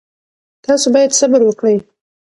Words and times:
تاسو 0.65 0.87
باید 0.95 1.11
صبر 1.19 1.41
وکړئ. 1.45 1.77